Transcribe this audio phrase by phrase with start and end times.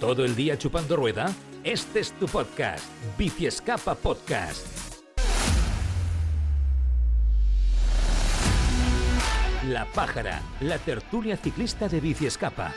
[0.00, 1.34] ¿Todo el día chupando rueda?
[1.64, 2.84] Este es tu podcast,
[3.18, 4.64] Bici Escapa Podcast.
[9.66, 12.72] La Pájara, la tertulia ciclista de Bici Escapa.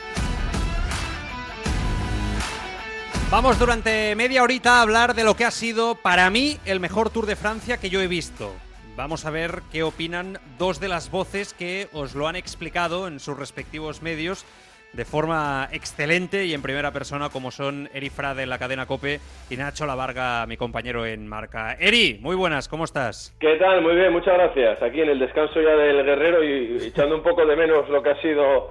[3.30, 7.10] Vamos durante media horita a hablar de lo que ha sido para mí el mejor
[7.10, 8.52] Tour de Francia que yo he visto.
[8.96, 13.20] Vamos a ver qué opinan dos de las voces que os lo han explicado en
[13.20, 14.44] sus respectivos medios
[14.92, 19.20] de forma excelente y en primera persona como son Eri Frade de la cadena Cope
[19.48, 21.76] y Nacho Lavarga, mi compañero en marca.
[21.78, 23.34] Eri, muy buenas, ¿cómo estás?
[23.40, 23.82] ¿Qué tal?
[23.82, 24.82] Muy bien, muchas gracias.
[24.82, 28.10] Aquí en el descanso ya del guerrero y echando un poco de menos lo que
[28.10, 28.70] ha sido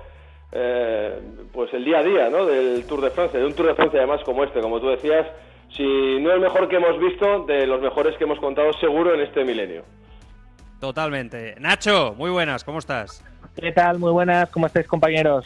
[0.52, 1.20] eh,
[1.52, 2.46] pues el día a día ¿no?
[2.46, 5.26] del Tour de Francia, de un Tour de Francia además como este, como tú decías,
[5.76, 9.22] si no el mejor que hemos visto, de los mejores que hemos contado seguro en
[9.22, 9.84] este milenio.
[10.80, 11.56] Totalmente.
[11.60, 13.24] Nacho, muy buenas, ¿cómo estás?
[13.56, 14.00] ¿Qué tal?
[14.00, 15.46] Muy buenas, ¿cómo estáis compañeros?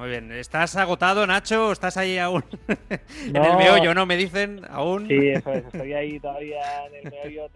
[0.00, 1.68] Muy bien, ¿estás agotado, Nacho?
[1.68, 2.42] ¿O estás ahí aún
[3.26, 4.06] en el meollo, no?
[4.06, 5.06] Me dicen, aún.
[5.06, 7.50] Sí, eso es, estoy ahí todavía en el meollo.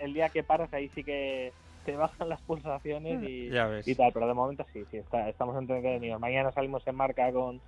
[0.00, 1.52] El, día que paras, ahí sí que
[1.84, 3.50] te bajan las pulsaciones y,
[3.84, 6.18] y tal, pero de momento sí, sí, está, estamos entretenidos.
[6.18, 7.60] Mañana salimos en marca con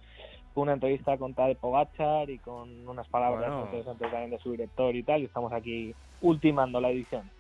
[0.55, 5.03] una entrevista con Tade Pogachar y con unas palabras interesantes también de su director y
[5.03, 7.31] tal, y estamos aquí ultimando la edición.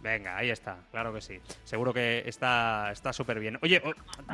[0.00, 1.40] Venga, ahí está, claro que sí.
[1.64, 3.58] Seguro que está súper bien.
[3.62, 3.82] Oye,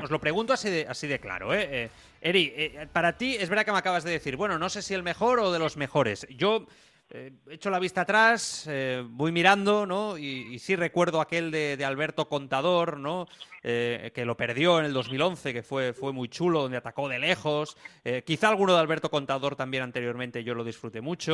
[0.03, 1.69] os lo pregunto así de, así de claro, ¿eh?
[1.71, 1.91] eh
[2.21, 4.95] Eri, eh, para ti es verdad que me acabas de decir, bueno, no sé si
[4.95, 6.27] el mejor o de los mejores.
[6.31, 6.67] Yo
[7.11, 8.69] eh, echo la vista atrás,
[9.09, 10.17] voy mirando, ¿no?
[10.19, 13.27] Y, sí recuerdo aquel de, Alberto Contador, ¿no?
[13.63, 17.79] que lo perdió en el 2011, que fue, fue muy chulo, donde atacó de lejos.
[18.27, 21.33] quizá alguno de Alberto Contador también anteriormente yo lo disfruté mucho,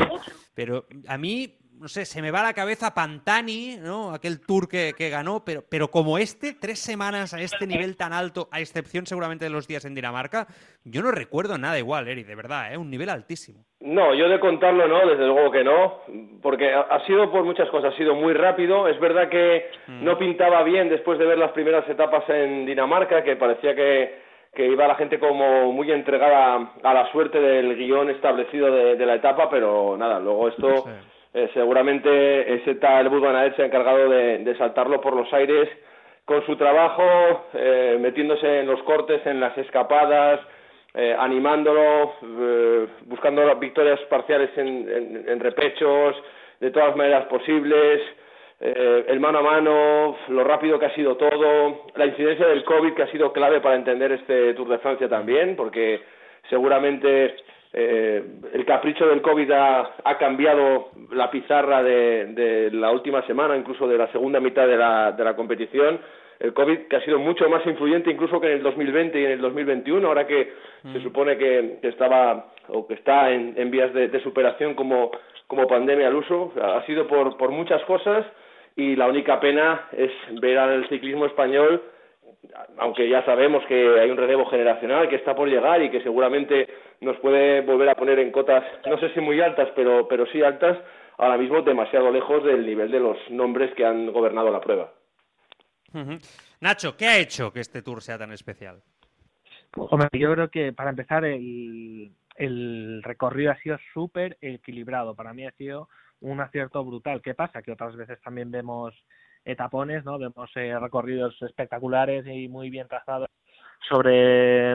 [0.55, 4.13] pero a mí no sé, se me va a la cabeza Pantani, ¿no?
[4.13, 8.49] Aquel tour que, ganó, pero, pero como este, tres semanas a este nivel tan alto,
[8.53, 10.47] a excepción seguramente de los días en Dinamarca,
[10.85, 12.77] yo no recuerdo nada igual, Eri, de verdad, ¿eh?
[12.77, 13.65] Un nivel altísimo.
[13.81, 16.01] No, yo de contarlo no, desde luego que no,
[16.43, 20.05] porque ha sido por muchas cosas, ha sido muy rápido, es verdad que mm.
[20.05, 24.67] no pintaba bien después de ver las primeras etapas en Dinamarca, que parecía que que
[24.67, 29.49] iba la gente como muy entregada a la suerte del guion establecido de, la etapa,
[29.49, 30.87] pero nada, luego esto
[31.33, 35.69] eh, seguramente ese tal Budvanaet se ha encargado de, saltarlo por los aires
[36.25, 40.41] con su trabajo, eh, metiéndose en los cortes, en las escapadas,
[40.95, 42.15] eh, animándolo,
[43.03, 46.17] buscando las victorias parciales en, repechos,
[46.59, 48.01] de todas maneras posibles,
[48.61, 53.05] el mano a mano, lo rápido que ha sido todo, la incidencia del COVID que
[53.05, 56.03] ha sido clave para entender este Tour de Francia también, porque
[56.51, 57.37] seguramente
[57.73, 63.97] eh, el capricho del COVID ha, cambiado la pizarra de, la última semana, incluso de
[63.97, 66.01] la segunda mitad de la, de la competición.
[66.41, 69.31] El COVID que ha sido mucho más influyente incluso que en el 2020 y en
[69.33, 71.03] el 2021, ahora que se mm.
[71.03, 75.11] supone que, estaba o que está en, vías de, superación como,
[75.47, 76.53] como pandemia al uso.
[76.61, 78.27] Ha sido por, por muchas cosas
[78.75, 80.11] y la única pena es
[80.41, 81.83] ver al ciclismo español
[82.79, 86.69] aunque ya sabemos que hay un relevo generacional que está por llegar y que seguramente
[87.01, 90.43] nos puede volver a poner en cotas, no sé si muy altas, pero, pero sí
[90.43, 90.79] altas,
[91.17, 94.93] ahora mismo demasiado lejos del nivel de los nombres que han gobernado la prueba.
[96.61, 98.83] Nacho, ¿qué ha hecho que este tour sea tan especial?
[99.77, 105.15] Hombre, yo creo que para empezar el, el recorrido ha sido súper equilibrado.
[105.15, 105.89] Para mí ha sido
[106.21, 107.23] un acierto brutal.
[107.23, 107.63] ¿Qué pasa?
[107.63, 108.95] Que otras veces también vemos
[109.45, 110.19] etapones, ¿no?
[110.19, 113.29] Vemos eh, recorridos espectaculares y muy bien trazados
[113.89, 114.75] sobre,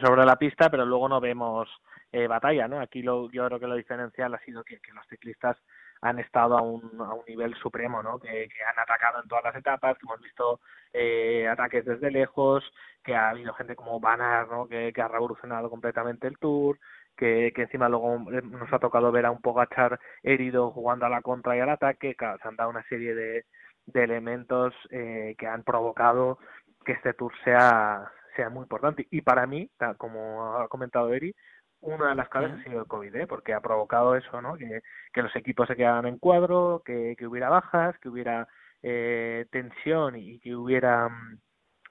[0.00, 1.68] sobre la pista, pero luego no vemos
[2.12, 2.80] eh, batalla, ¿no?
[2.80, 5.56] Aquí lo, yo creo que lo diferencial ha sido que, los ciclistas
[6.00, 8.18] han estado a un, a un nivel supremo, ¿no?
[8.18, 10.60] Que, han atacado en todas las etapas, que hemos visto
[10.92, 12.64] eh, ataques desde lejos,
[13.02, 14.68] que ha habido gente como Van ¿no?
[14.68, 16.78] Que, ha revolucionado completamente el Tour,
[17.16, 21.22] que, que encima luego nos ha tocado ver a un Pogachar herido jugando a la
[21.22, 23.44] contra y al ataque, que se han dado una serie de,
[23.86, 26.38] de elementos eh, que han provocado
[26.84, 29.06] que este tour sea, sea muy importante.
[29.10, 31.34] Y para mí, como ha comentado Eri,
[31.80, 33.26] una de las claves ha sido el COVID, ¿eh?
[33.26, 34.56] porque ha provocado eso, ¿no?
[34.56, 34.80] Que,
[35.12, 38.48] que los equipos se quedaran en cuadro, que, que hubiera bajas, que hubiera
[38.82, 41.38] eh, tensión y que hubiera mm,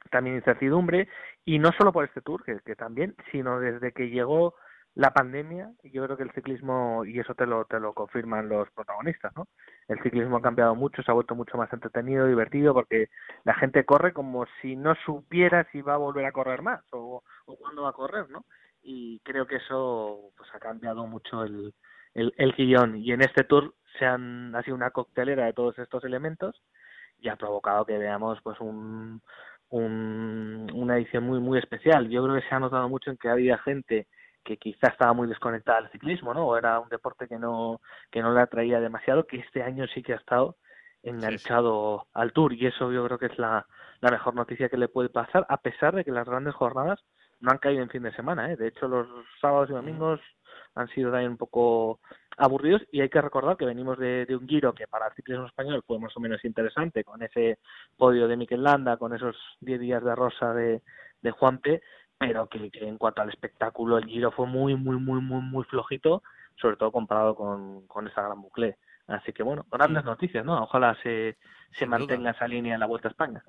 [0.10, 1.08] también incertidumbre.
[1.46, 4.56] Y no solo por este tour, que, que también, sino desde que llegó
[4.96, 8.70] la pandemia, yo creo que el ciclismo, y eso te lo, te lo confirman los
[8.72, 9.48] protagonistas, ¿no?
[9.88, 13.10] El ciclismo ha cambiado mucho, se ha vuelto mucho más entretenido, divertido, porque
[13.44, 17.24] la gente corre como si no supiera si va a volver a correr más o,
[17.46, 18.46] o cuándo va a correr, ¿no?
[18.84, 21.74] Y creo que eso pues ha cambiado mucho el,
[22.14, 22.98] el, el guion.
[22.98, 26.62] Y en este tour se han, ha sido una coctelera de todos estos elementos
[27.20, 29.22] y ha provocado que veamos pues un,
[29.70, 32.10] un, una edición muy muy especial.
[32.10, 34.08] Yo creo que se ha notado mucho en que había gente
[34.44, 36.48] que quizá estaba muy desconectada del ciclismo, ¿no?
[36.48, 37.82] O era un deporte que no
[38.12, 40.58] que no le atraía demasiado, que este año sí que ha estado
[41.04, 43.68] enganchado al Tour y eso yo creo que es la,
[44.00, 47.04] la mejor noticia que le puede pasar, a pesar de que las grandes jornadas
[47.42, 48.56] no han caído en fin de semana, ¿eh?
[48.56, 49.08] De hecho, los
[49.42, 50.22] sábados y domingos
[50.76, 52.00] han sido también un poco
[52.38, 55.46] aburridos y hay que recordar que venimos de, de, un giro que para el ciclismo
[55.46, 57.60] español fue más o menos interesante con ese
[57.98, 60.82] podio de Mikel Landa, con esos 10 días de rosa de,
[61.22, 61.82] de Juanpe,
[62.18, 65.64] pero que, que, en cuanto al espectáculo el giro fue muy, muy, muy, muy, muy
[65.66, 66.24] flojito,
[66.56, 68.78] sobre todo comparado con, con esa gran bucle.
[69.08, 70.64] Así que bueno, grandes noticias, ¿no?
[70.64, 71.38] Ojalá se,
[71.78, 73.44] se mantenga esa línea en la Vuelta a España.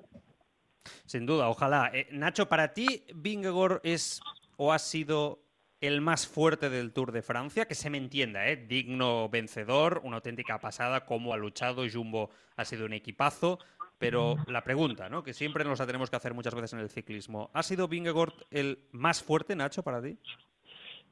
[1.05, 1.91] Sin duda, ojalá.
[1.93, 4.21] Eh, Nacho, para ti, Vingegaard es
[4.57, 5.39] o ha sido
[5.81, 8.55] el más fuerte del Tour de Francia, que se me entienda, ¿eh?
[8.55, 13.59] digno vencedor, una auténtica pasada, cómo ha luchado, Jumbo ha sido un equipazo,
[13.97, 15.23] pero la pregunta, ¿no?
[15.23, 18.33] que siempre nos la tenemos que hacer muchas veces en el ciclismo, ¿ha sido Vingegaard
[18.51, 20.17] el más fuerte, Nacho, para ti?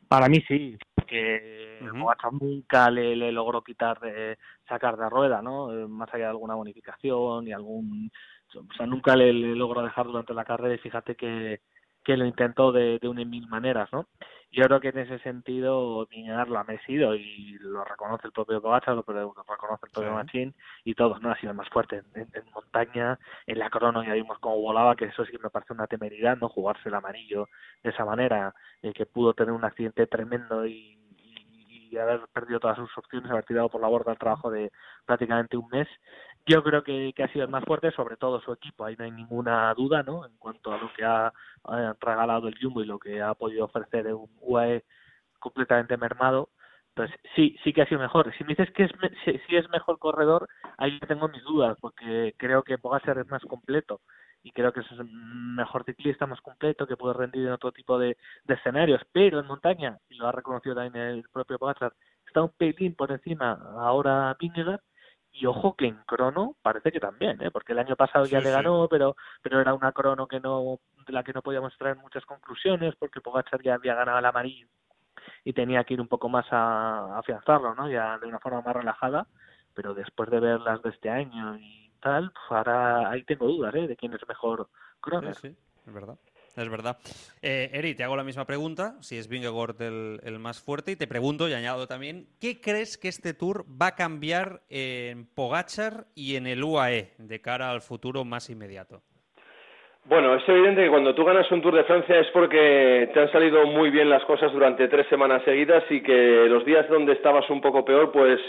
[0.07, 0.77] Para mí sí,
[1.07, 2.39] que uh -huh.
[2.39, 4.37] nunca le, le, logró quitar de
[4.67, 5.67] sacar de rueda, ¿no?
[5.87, 8.11] Más allá de alguna bonificación y algún,
[8.55, 11.61] o sea, nunca le, le logró dejar durante la carrera y fíjate que
[12.03, 14.07] que lo intentó de, de una y mil maneras, ¿no?
[14.51, 18.61] Yo creo que en ese sentido Viñar lo ha merecido y lo reconoce el propio
[18.61, 20.15] Pogacar, lo reconoce el propio sí.
[20.15, 21.31] Machín y todos, ¿no?
[21.31, 23.17] Ha sido el más fuerte en, en, montaña,
[23.47, 26.37] en la crono ya vimos cómo volaba, que eso sí que me parece una temeridad,
[26.37, 26.49] ¿no?
[26.49, 27.49] Jugarse el amarillo
[27.81, 28.53] de esa manera,
[28.83, 33.31] eh, que pudo tener un accidente tremendo y, y, y haber perdido todas sus opciones,
[33.31, 34.71] haber tirado por la borda el trabajo de
[35.05, 35.87] prácticamente un mes
[36.45, 39.11] yo creo que, ha sido el más fuerte, sobre todo su equipo, ahí no hay
[39.11, 40.25] ninguna duda, ¿no?
[40.25, 41.31] En cuanto a lo que ha,
[41.63, 44.83] ha regalado el Jumbo y lo que ha podido ofrecer un UAE
[45.39, 46.49] completamente mermado,
[46.93, 48.33] pues sí, sí que ha sido mejor.
[48.37, 48.91] Si me dices que es,
[49.25, 50.47] si, si es mejor corredor,
[50.77, 54.01] ahí tengo mis dudas, porque creo que Pogacar es más completo
[54.43, 57.97] y creo que es un mejor ciclista, más completo, que puede rendir en otro tipo
[57.97, 61.93] de, de escenarios, pero en montaña, y lo ha reconocido también el propio Pogacar,
[62.27, 64.81] está un pelín por encima ahora Vingegaard,
[65.33, 67.51] y ojo que en crono parece que también, ¿eh?
[67.51, 68.87] porque el año pasado ya le ganó, sí.
[68.91, 72.95] pero pero era una crono que no de la que no podíamos traer muchas conclusiones
[72.95, 74.67] porque Pogacar ya había ganado el amarillo
[75.43, 77.89] y tenía que ir un poco más a, a afianzarlo, ¿no?
[77.89, 79.27] Ya de una forma más relajada,
[79.73, 83.73] pero después de ver las de este año y tal, pues ahora ahí tengo dudas,
[83.75, 83.87] ¿eh?
[83.87, 84.69] De quién es mejor
[85.01, 85.33] crono.
[85.33, 85.57] Sí, sí,
[85.87, 86.17] es verdad.
[86.55, 86.97] Es verdad.
[87.41, 90.95] Eh, Eri, te hago la misma pregunta, si es Vingegaard el, el, más fuerte, y
[90.95, 96.05] te pregunto, y añado también, ¿qué crees que este Tour va a cambiar en Pogachar
[96.15, 99.01] y en el UAE de cara al futuro más inmediato?
[100.05, 103.31] Bueno, es evidente que cuando tú ganas un Tour de Francia es porque te han
[103.31, 107.49] salido muy bien las cosas durante tres semanas seguidas y que los días donde estabas
[107.49, 108.39] un poco peor, pues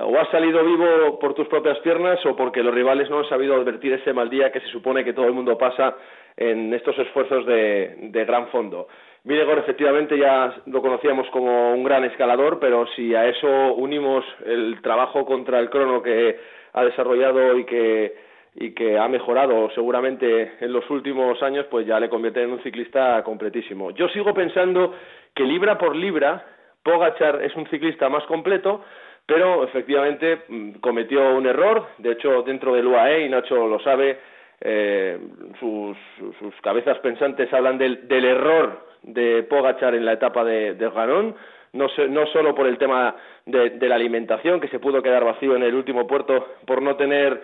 [0.00, 3.54] o has salido vivo por tus propias piernas o porque los rivales no han sabido
[3.54, 5.96] advertir ese mal día que se supone que todo el mundo pasa
[6.36, 8.88] en estos esfuerzos de, de gran fondo.
[9.24, 14.80] Videgor efectivamente ya lo conocíamos como un gran escalador, pero si a eso unimos el
[14.82, 16.38] trabajo contra el crono que
[16.72, 18.26] ha desarrollado y que
[18.58, 22.62] y que ha mejorado seguramente en los últimos años, pues ya le convierte en un
[22.62, 23.90] ciclista completísimo.
[23.90, 24.94] Yo sigo pensando
[25.34, 26.42] que libra por libra
[26.82, 28.82] Pogachar es un ciclista más completo,
[29.26, 30.42] pero efectivamente
[30.80, 34.18] cometió un error, de hecho dentro del UAE, y Nacho lo sabe,
[34.60, 35.18] eh,
[35.58, 35.96] sus,
[36.38, 41.34] sus, cabezas pensantes hablan del, del, error de Pogachar en la etapa de, de Ganón,
[41.72, 45.24] no, se, no solo por el tema de, de, la alimentación, que se pudo quedar
[45.24, 47.42] vacío en el último puerto por no tener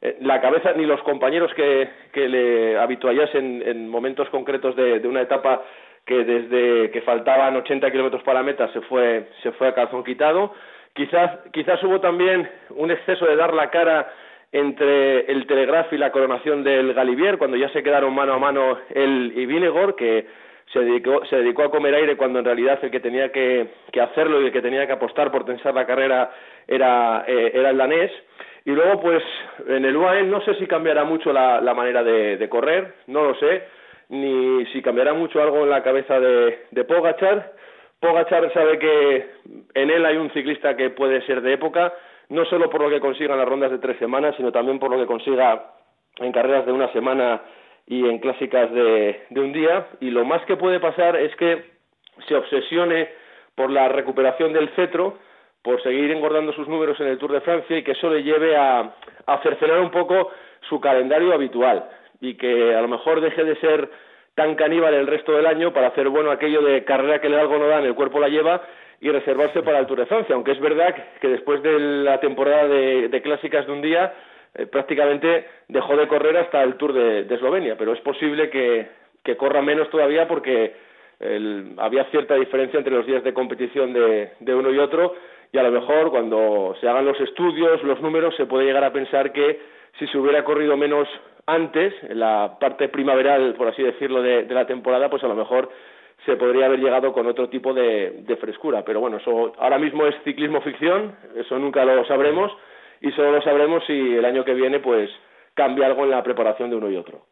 [0.00, 5.08] eh, la cabeza ni los compañeros que, que le habituallasen en momentos concretos de, de
[5.08, 5.62] una etapa
[6.06, 10.04] que desde que faltaban 80 kilómetros para la meta se fue, se fue a calzón
[10.04, 10.52] quitado.
[10.94, 14.12] Quizás, quizás hubo también un exceso de dar la cara
[14.52, 18.78] entre el Telegraph y la coronación del Galivier, cuando ya se quedaron mano a mano
[18.94, 20.24] él y Vinegor, que
[20.72, 24.00] se dedicó, se dedicó a comer aire cuando en realidad el que tenía que, que
[24.00, 26.30] hacerlo y el que tenía que apostar por tensar la carrera
[26.68, 28.12] era, eh, era el danés.
[28.64, 29.22] Y luego, pues,
[29.66, 33.34] en el UAE no sé si cambiará mucho la, la manera de, correr, no lo
[33.34, 33.64] sé,
[34.10, 37.53] ni si cambiará mucho algo en la cabeza de, de Pogachar.
[38.04, 39.30] Pogachar sabe que
[39.72, 41.94] en él hay un ciclista que puede ser de época,
[42.28, 44.90] no solo por lo que consiga en las rondas de tres semanas, sino también por
[44.90, 45.72] lo que consiga
[46.18, 47.40] en carreras de una semana
[47.86, 49.86] y en clásicas de, de un día.
[50.00, 51.64] Y lo más que puede pasar es que
[52.28, 53.08] se obsesione
[53.54, 55.16] por la recuperación del cetro,
[55.62, 58.54] por seguir engordando sus números en el Tour de Francia y que eso le lleve
[58.54, 58.80] a,
[59.26, 60.30] a cercenar un poco
[60.68, 61.88] su calendario habitual
[62.20, 63.88] y que a lo mejor deje de ser
[64.34, 67.58] tan caníbal el resto del año para hacer bueno aquello de carrera que da algo
[67.58, 68.62] no dan, el cuerpo la lleva
[69.00, 72.66] y reservarse para el Tour de Francia, aunque es verdad que después de la temporada
[72.66, 74.14] de, clásicas de un día
[74.54, 78.88] eh, prácticamente dejó de correr hasta el Tour de, Eslovenia, pero es posible que,
[79.22, 80.84] que corra menos todavía porque
[81.78, 85.14] había cierta diferencia entre los días de competición de, de uno y otro
[85.54, 88.92] y a lo mejor cuando se hagan los estudios, los números, se puede llegar a
[88.92, 89.60] pensar que
[90.00, 91.08] si se hubiera corrido menos
[91.46, 95.70] antes, en la parte primaveral, por así decirlo, de, la temporada, pues a lo mejor
[96.24, 98.84] se podría haber llegado con otro tipo de, frescura.
[98.84, 102.52] Pero bueno, eso ahora mismo es ciclismo ficción, eso nunca lo sabremos
[103.00, 105.10] y solo lo sabremos si el año que viene pues
[105.54, 107.22] cambia algo en la preparación de uno y otro.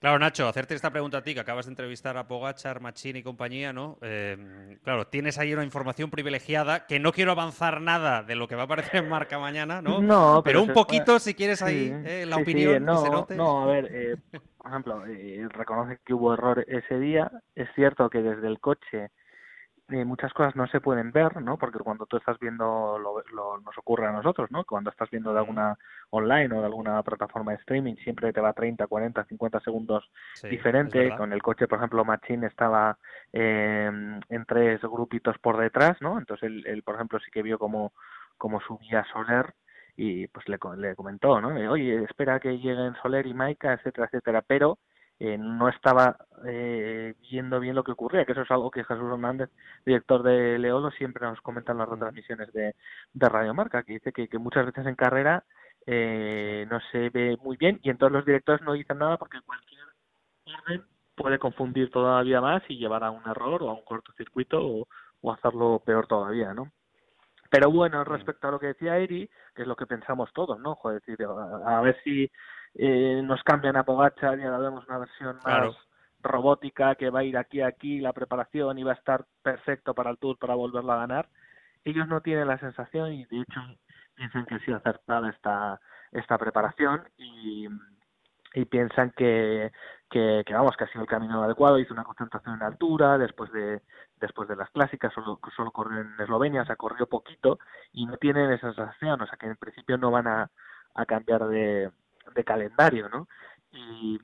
[0.00, 3.22] Claro, Nacho, hacerte esta pregunta a ti, que acabas de entrevistar a Pogachar, Machín y
[3.22, 3.98] compañía, ¿no?
[4.02, 8.54] Eh, claro, tienes ahí una información privilegiada, que no quiero avanzar nada de lo que
[8.54, 10.00] va a aparecer en Marca mañana, ¿no?
[10.00, 13.36] No, pero, un poquito, si quieres ahí, eh, la opinión, no, se note.
[13.36, 14.16] No, a ver, eh,
[14.56, 15.04] por ejemplo,
[15.48, 17.30] reconoce que hubo error ese día.
[17.54, 19.10] Es cierto que desde el coche
[19.90, 21.56] eh, muchas cosas no se pueden ver, ¿no?
[21.56, 23.22] Porque cuando tú estás viendo, lo,
[23.58, 24.64] nos ocurre a nosotros, ¿no?
[24.64, 25.78] Cuando estás viendo de alguna
[26.10, 30.10] online o de alguna plataforma de streaming, siempre te va 30, 40, 50 segundos
[30.42, 31.16] diferente.
[31.16, 32.98] Con el coche, por ejemplo, Machine estaba
[33.32, 33.90] eh,
[34.28, 36.18] en tres grupitos por detrás, ¿no?
[36.18, 37.92] Entonces él, por ejemplo, sí que vio como,
[38.36, 39.54] como subía Soler
[39.96, 41.48] y pues le, le comentó, ¿no?
[41.70, 44.42] Oye, espera que lleguen Soler y Maika, etcétera, etcétera.
[44.46, 44.78] Pero
[45.20, 49.10] eh, no estaba eh, viendo bien lo que ocurría, que eso es algo que Jesús
[49.12, 49.50] Hernández,
[49.84, 52.74] director de Leolo, siempre nos comenta en las retransmisiones de,
[53.12, 55.44] de Radio Marca, que dice que, muchas veces en carrera
[55.86, 59.86] eh, no se ve muy bien y entonces los directores no dicen nada porque cualquier
[60.46, 60.84] orden
[61.16, 64.88] puede confundir todavía más y llevar a un error o a un cortocircuito o,
[65.20, 66.70] o hacerlo peor todavía, ¿no?
[67.50, 70.74] Pero bueno, respecto a lo que decía Eri, que es lo que pensamos todos, ¿no?
[70.76, 72.30] Joder, decir, a ver si
[72.74, 75.74] eh, nos cambian a Pogachar y ahora vemos una versión más
[76.20, 79.94] robótica que va a ir aquí a aquí, la preparación y va a estar perfecto
[79.94, 81.28] para el Tour para volverlo a ganar.
[81.84, 83.60] Ellos no tienen la sensación y de hecho
[84.14, 85.80] piensan que ha sido acertada esta,
[86.12, 87.68] esta preparación y,
[88.54, 89.72] y piensan que,
[90.10, 91.78] que, vamos que ha sido el camino adecuado.
[91.78, 93.80] Hizo una concentración en altura después de
[94.20, 97.60] después de las clásicas solo solo corrió en Eslovenia o sea corrió poquito
[97.92, 99.20] y no tienen esa sensación.
[99.20, 100.50] O sea que en principio no van a,
[100.94, 101.90] a cambiar de,
[102.34, 103.28] de calendario, ¿no?
[103.72, 104.18] Y,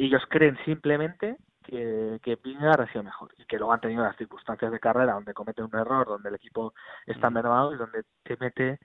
[0.00, 4.70] ellos creen simplemente que, que ha sido mejor y que luego han tenido las circunstancias
[4.70, 6.72] de carrera donde comete un error, donde el equipo
[7.04, 8.78] está mermado y donde te mete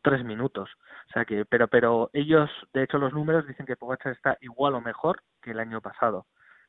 [0.00, 0.70] tres minutos.
[1.08, 4.74] O sea que, pero, pero ellos, de hecho, los números dicen que Pogacar está igual
[4.74, 6.26] o mejor que el año pasado.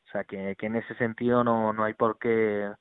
[0.07, 2.71] O sea que, que en ese sentido no, no hay por qué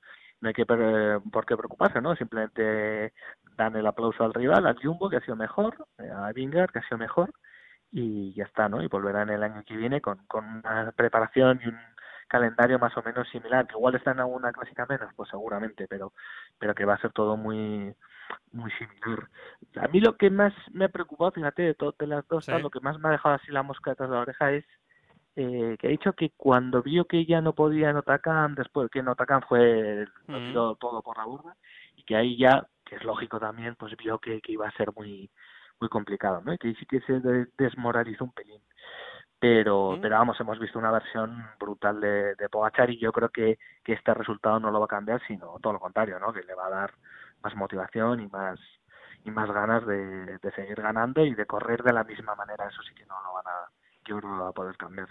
[0.40, 2.16] no hay que por qué preocuparse, ¿no?
[2.16, 3.12] Simplemente
[3.56, 6.88] dan el aplauso al rival, al Jumbo, que ha sido mejor, a Vingard, que ha
[6.88, 7.32] sido mejor,
[7.92, 8.82] y ya está, ¿no?
[8.82, 11.78] Y volverán el año que viene con, con una preparación y un
[12.28, 16.12] calendario más o menos similar, que igual está en alguna clásica menos, pues seguramente, pero,
[16.58, 17.92] pero que va a ser todo muy
[18.52, 19.28] muy similar.
[19.76, 22.80] A mí lo que más me ha preocupado, fíjate, de, todas las dos, lo que
[22.80, 24.64] más me ha dejado así la mosca de la oreja es
[25.34, 29.06] eh, que ha dicho que cuando vio que ya no podía en después que en
[29.48, 30.52] fue mm.
[30.52, 31.56] todo por la burra,
[31.96, 34.90] y que ahí ya, que es lógico también, pues vio que, que iba a ser
[34.94, 35.30] muy
[35.80, 36.52] muy complicado, ¿no?
[36.52, 37.20] Y que sí que se
[37.56, 38.60] desmoralizó un pelín.
[39.38, 43.58] Pero, pero vamos, hemos visto una versión brutal de, de Pogachar y yo creo que,
[43.82, 46.32] que este resultado no lo va a cambiar, sino todo lo contrario, ¿no?
[46.32, 46.94] Que le va a dar
[47.42, 48.60] más motivación y más
[49.24, 52.68] y más ganas de, de seguir ganando y de correr de la misma manera.
[52.68, 53.70] Eso sí que no lo van a,
[54.04, 55.08] yo no lo va a poder cambiar.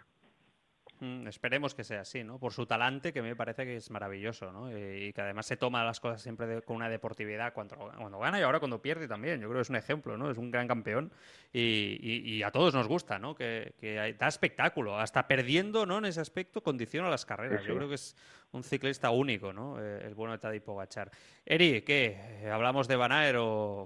[1.02, 2.40] Mm, esperemos que sea así, ¿no?
[2.40, 4.70] Por su talante, que me parece que es maravilloso, ¿no?
[4.70, 8.38] Eh, y que además se toma las cosas siempre con una deportividad cuando, cuando, gana
[8.40, 9.40] y ahora cuando pierde también.
[9.40, 10.30] Yo creo que es un ejemplo, ¿no?
[10.30, 11.12] Es un gran campeón
[11.54, 13.34] y, a todos nos gusta, ¿no?
[13.34, 15.00] Que, da espectáculo.
[15.00, 16.00] Hasta perdiendo, ¿no?
[16.00, 17.64] En ese aspecto condiciona las carreras.
[17.64, 18.18] Yo creo que es
[18.52, 19.78] un ciclista único, ¿no?
[19.80, 21.12] Eh, el bueno de Tadej Pogachar.
[21.46, 22.50] Eri, ¿qué?
[22.52, 23.12] ¿Hablamos de Van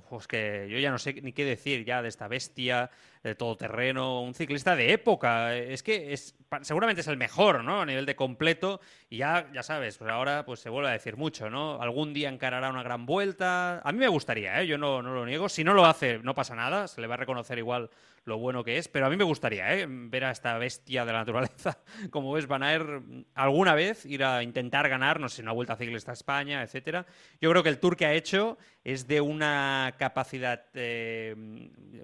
[0.10, 2.90] pues que yo ya no sé ni qué decir ya de esta bestia,
[3.24, 5.56] de todoterreno, un ciclista de época?
[5.56, 7.82] Es que es seguramente es el mejor, ¿no?
[7.82, 8.80] A nivel de completo
[9.10, 11.82] y ya ya sabes, pues ahora pues se vuelve a decir mucho, ¿no?
[11.82, 13.80] Algún día encarará una gran vuelta.
[13.80, 14.68] A mí me gustaría, ¿eh?
[14.68, 15.50] Yo no, no lo niego.
[15.50, 17.90] Si no lo hace, no pasa nada, se le va a reconocer igual
[18.26, 19.86] lo bueno que es, pero a mí me gustaría ¿eh?
[19.88, 23.02] ver a esta bestia de la naturaleza, como ves, Van Aer,
[23.34, 27.06] alguna vez ir a intentar ganar, no sé, una vuelta ciclista a España, etcétera.
[27.42, 31.36] Yo creo que el tour que ha hecho es de una capacidad, eh,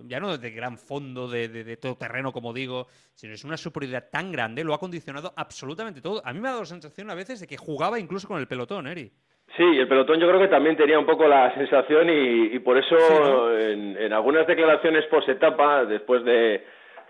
[0.05, 4.31] ya no de gran fondo, de, todo terreno, como digo, sino es una superioridad tan
[4.31, 6.21] grande, lo ha condicionado absolutamente todo.
[6.25, 8.47] A mí me ha dado la sensación a veces de que jugaba incluso con el
[8.47, 9.11] pelotón, Eri.
[9.57, 13.57] Sí, el pelotón yo creo que también tenía un poco la sensación y, por eso
[13.59, 16.63] en, algunas declaraciones post etapa, después de,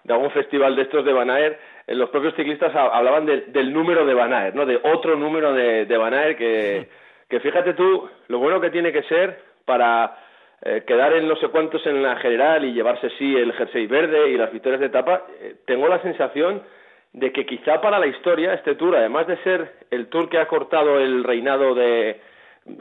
[0.08, 4.56] algún festival de estos de Banaer, eh, los propios ciclistas hablaban del número de Banaer,
[4.56, 4.66] ¿no?
[4.66, 6.90] De otro número de, de Banaer que,
[7.30, 10.18] que fíjate tú lo bueno que tiene que ser para
[10.62, 14.30] eh, quedar en no sé cuántos en la general y llevarse sí el jersey verde
[14.30, 15.24] y las victorias de etapa.
[15.40, 16.64] Eh, tengo la sensación
[17.14, 20.48] de que quizá para la historia este tour, además de ser el tour que ha
[20.48, 22.22] cortado el reinado de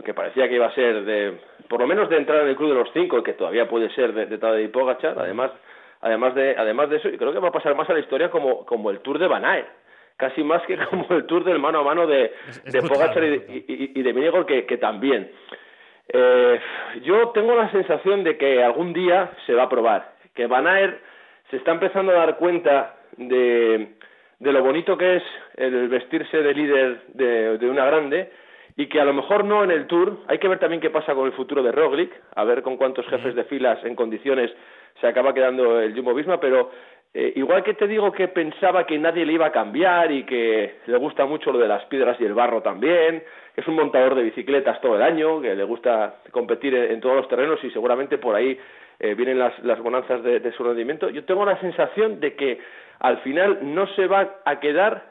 [0.04, 2.70] que parecía que iba a ser de por lo menos de entrar en el club
[2.70, 5.50] de los cinco, que todavía puede ser de, de Tadej Pogacar, además
[6.00, 8.30] además de además de eso, y creo que va a pasar más a la historia
[8.30, 9.44] como como el Tour de Van
[10.16, 12.32] casi más que como el Tour del mano a mano de,
[12.64, 15.30] de Pogacar y, y, y, de Minigol, que, que también.
[16.10, 16.60] Eh,
[17.02, 20.66] yo tengo la sensación de que algún día se va a probar, que Van
[21.50, 23.88] se está empezando a dar cuenta de,
[24.38, 25.22] de lo bonito que es
[25.56, 28.30] el vestirse de líder de, de una grande,
[28.78, 31.12] y que a lo mejor no en el Tour, hay que ver también qué pasa
[31.12, 34.52] con el futuro de Roglic, a ver con cuántos jefes de filas en condiciones
[35.00, 36.70] se acaba quedando el Jumbo Visma, pero
[37.12, 40.76] eh, igual que te digo que pensaba que nadie le iba a cambiar y que
[40.86, 44.14] le gusta mucho lo de las piedras y el barro también, que es un montador
[44.14, 48.18] de bicicletas todo el año, que le gusta competir en, todos los terrenos y seguramente
[48.18, 48.56] por ahí
[49.00, 52.60] eh, vienen las, las bonanzas de, de su rendimiento, yo tengo la sensación de que
[53.00, 55.02] al final no se va a quedar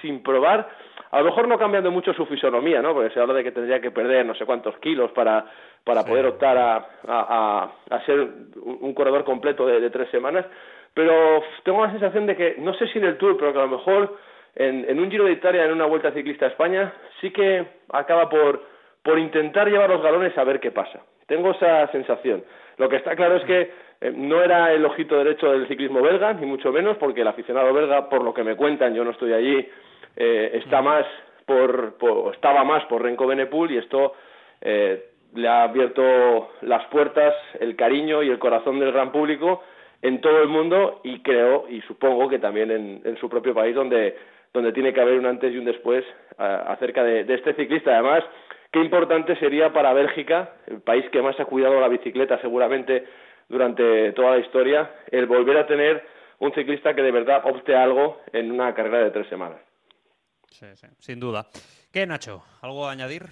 [0.00, 0.68] sin probar
[1.10, 2.92] a lo mejor no cambiando mucho su fisonomía, ¿no?
[2.92, 5.46] Porque se habla de que tendría que perder no sé cuántos kilos para,
[5.84, 10.44] para poder optar a, a, a, ser un, corredor completo de, tres semanas,
[10.92, 13.62] pero tengo la sensación de que, no sé si en el Tour, pero que a
[13.62, 14.16] lo mejor
[14.56, 18.28] en, en un Giro de Italia, en una Vuelta Ciclista a España, sí que acaba
[18.28, 18.64] por,
[19.02, 21.00] por intentar llevar los galones a ver qué pasa.
[21.26, 22.44] Tengo esa sensación.
[22.78, 26.32] Lo que está claro es que eh, no era el ojito derecho del ciclismo belga,
[26.34, 29.32] ni mucho menos, porque el aficionado belga, por lo que me cuentan, yo no estoy
[29.32, 29.68] allí,
[30.16, 31.06] eh, está más
[31.44, 31.96] por,
[32.32, 34.14] estaba más por Renko Benepul y esto
[34.60, 39.62] eh, le ha abierto las puertas, el cariño y el corazón del gran público
[40.02, 43.74] en todo el mundo y creo y supongo que también en, en su propio país
[43.74, 44.16] donde
[44.56, 46.02] donde tiene que haber un antes y un después
[46.38, 47.92] acerca de, de, este ciclista.
[47.92, 48.24] Además,
[48.72, 53.04] qué importante sería para Bélgica, el país que más ha cuidado la bicicleta seguramente
[53.48, 56.06] durante toda la historia, el volver a tener
[56.38, 59.60] un ciclista que de verdad opte algo en una carrera de tres semanas.
[60.50, 61.46] Sí, sí, sin duda.
[61.92, 62.42] ¿Qué, Nacho?
[62.62, 63.24] ¿Algo a añadir?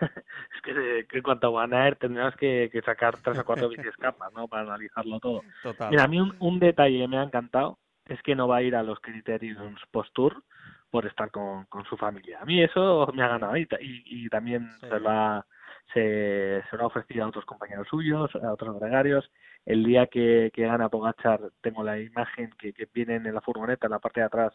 [0.00, 4.48] es que, en cuanto a Van Aert tendríamos que, sacar tres o cuatro escapas, ¿no?
[4.48, 5.42] Para analizarlo todo.
[5.62, 5.90] Total.
[5.90, 8.74] Mira, a mí un, detalle que me ha encantado es que no va a ir
[8.74, 9.58] a los criterios
[9.90, 10.42] post-tour
[10.90, 12.40] por estar con, con su familia.
[12.40, 15.46] A mí eso me ha ganado y, y, también se, va,
[15.92, 19.30] se, se lo ha ofrecido a otros compañeros suyos, a otros gregarios.
[19.66, 23.86] El día que, que gana Pogachar tengo la imagen que, que vienen en la furgoneta,
[23.86, 24.54] en la parte de atrás,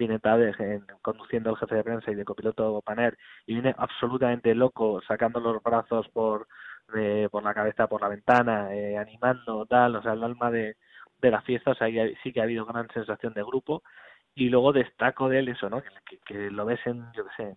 [0.00, 0.56] viene Tadej
[1.02, 5.62] conduciendo al jefe de prensa y de copiloto Paner y viene absolutamente loco sacando los
[5.62, 6.48] brazos por
[6.96, 10.76] eh, por la cabeza por la ventana eh, animando tal o sea el alma de,
[11.20, 11.88] de la fiesta o sea
[12.22, 13.82] sí que ha habido gran sensación de grupo
[14.34, 17.56] y luego destaco de él eso no que, que, lo ves en yo qué sé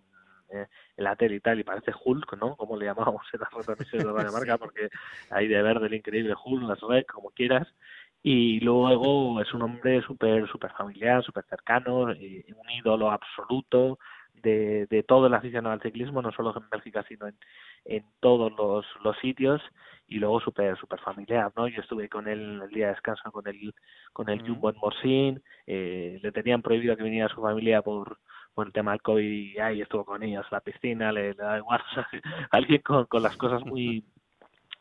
[0.54, 3.52] en, eh, la tele y tal y parece Hulk no como le llamamos en las
[3.52, 4.90] retransmisiones de la marca porque
[5.30, 7.68] hay de verde el increíble Hulk las red como quieras.
[8.26, 14.00] Y luego es un hombre súper super familiar, súper cercano, eh, un ídolo absoluto
[14.34, 17.36] de, de todo el aficionado al ciclismo, no solo en Bélgica, sino en,
[17.84, 19.62] en todos los, los sitios.
[20.08, 21.68] Y luego súper super familiar, ¿no?
[21.68, 23.74] Yo estuve con él el día de descanso con el,
[24.12, 28.20] con el Jumbo en Morsin, eh, le tenían prohibido que viniera su familia por,
[28.54, 31.58] por el tema del COVID y ahí estuvo con ellos en la piscina, le, da
[31.58, 31.82] igual,
[32.52, 34.06] alguien con, con las cosas muy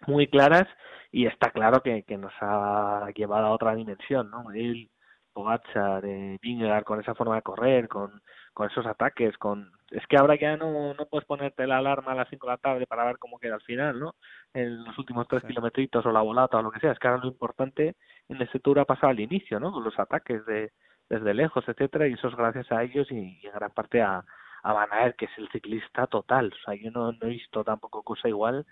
[0.06, 0.66] muy claras
[1.10, 4.50] y está claro que, que nos ha llevado a otra dimensión, ¿no?
[4.52, 4.90] Él,
[5.32, 8.20] Pogacar, eh, Vingegaard con esa forma de correr, con,
[8.52, 12.14] con esos ataques, con es que ahora ya no, no puedes ponerte la alarma a
[12.14, 14.14] las 5 de la tarde para ver cómo queda al final, ¿no?
[14.54, 16.92] En los últimos tres kilometritos o la volata o lo que sea.
[16.92, 17.94] Es que ahora lo importante
[18.28, 19.70] en este tour ha pasado al inicio, ¿no?
[19.72, 20.72] Con los ataques de
[21.12, 24.24] desde lejos, etcétera, y eso es gracias a ellos y, en gran parte a,
[24.62, 26.50] a Van Aert, que es el ciclista total.
[26.54, 28.64] O sea, yo no, no he visto tampoco cosa igual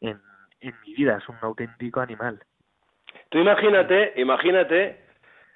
[0.00, 0.20] en,
[0.60, 2.38] en mi vida, es un auténtico animal.
[3.30, 5.00] Tú imagínate, imagínate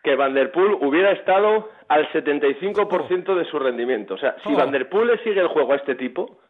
[0.03, 4.15] que Van Der Poel hubiera estado al 75% de su rendimiento.
[4.15, 6.41] O sea, si Van Der Poel le sigue el juego a este tipo,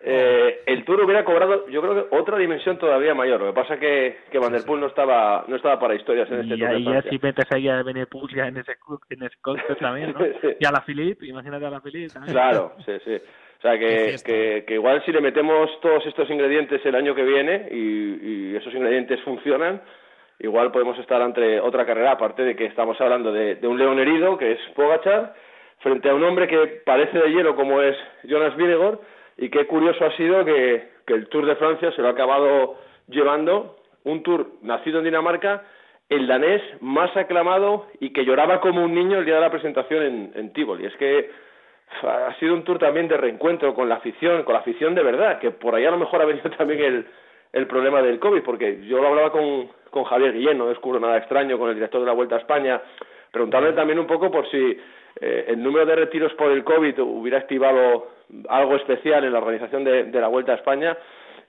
[0.00, 3.40] eh, el Tour hubiera cobrado, yo creo que otra dimensión todavía mayor.
[3.40, 6.40] Lo que pasa que, que Van Der Poel no estaba no estaba para historias en
[6.40, 6.78] este y Tour.
[6.78, 8.76] Y ya si metes ahí a Benepul ya en ese,
[9.10, 10.20] en ese también, ¿no?
[10.60, 12.32] Y a la Philippe, imagínate a la Philippe también.
[12.32, 13.16] Claro, sí, sí.
[13.58, 17.24] O sea, que, que, que, igual si le metemos todos estos ingredientes el año que
[17.24, 19.82] viene y, y, esos ingredientes funcionan,
[20.38, 23.98] igual podemos estar ante otra carrera, aparte de que estamos hablando de, de un león
[23.98, 25.34] herido, que es Pogachar,
[25.80, 29.00] frente a un hombre que parece de hielo como es Jonas Vingegaard,
[29.38, 32.76] y qué curioso ha sido que, el Tour de Francia se lo ha acabado
[33.08, 35.64] llevando un tour nacido en Dinamarca,
[36.10, 40.02] el danés más aclamado y que lloraba como un niño el día de la presentación
[40.02, 40.84] en, en Tivoli.
[40.84, 41.30] Es que
[42.02, 45.38] ha sido un tour también de reencuentro con la afición, con la afición de verdad,
[45.38, 47.06] que por ahí a lo mejor ha venido también
[47.52, 51.16] el, problema del COVID, porque yo lo hablaba con, con Javier Guillén, no descubro nada
[51.16, 52.80] extraño, con el director de la Vuelta a España,
[53.32, 54.78] preguntarle también un poco por si
[55.20, 58.17] eh, el número de retiros por el COVID hubiera activado
[58.48, 60.96] algo especial en la organización de, de la Vuelta a España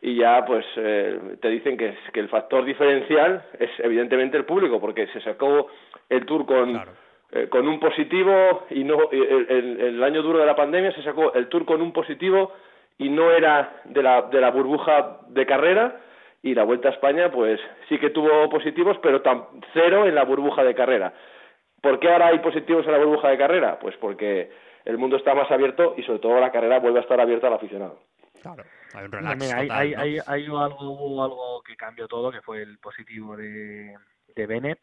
[0.02, 4.80] y ya pues eh, te dicen que, que el factor diferencial es evidentemente el público
[4.80, 5.68] porque se sacó
[6.08, 6.82] el tour con
[7.32, 11.04] eh, con un positivo y no el, el, el, año duro de la pandemia se
[11.04, 12.54] sacó el tour con un positivo
[12.98, 16.00] y no era de la de la burbuja de carrera
[16.42, 20.24] y la vuelta a España pues sí que tuvo positivos pero tan cero en la
[20.24, 21.14] burbuja de carrera
[21.82, 23.78] ¿por qué ahora hay positivos en la burbuja de carrera?
[23.80, 24.50] pues porque
[24.86, 27.54] el mundo está más abierto y sobre todo la carrera vuelve a estar abierta al
[27.54, 28.00] aficionado
[28.42, 28.64] Claro,
[28.94, 30.02] hay un relax Mira, hay, total, hay, ¿no?
[30.02, 33.96] hay, hay algo, algo que cambió todo, que fue el positivo de,
[34.36, 34.80] de Bennett